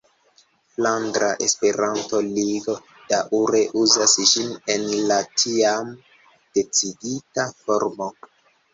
Flandra 0.77 1.27
Esperanto-Ligo 1.47 2.75
daŭre 3.13 3.63
uzas 3.83 4.17
ĝin 4.33 4.51
en 4.79 4.91
la 5.13 5.21
tiam 5.45 5.95
decidita 6.61 7.51
formo. 7.65 8.15